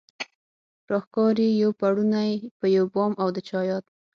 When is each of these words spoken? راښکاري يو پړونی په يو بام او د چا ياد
راښکاري 0.91 1.47
يو 1.63 1.69
پړونی 1.79 2.31
په 2.59 2.65
يو 2.75 2.85
بام 2.93 3.11
او 3.21 3.27
د 3.35 3.37
چا 3.47 3.59
ياد 3.69 3.85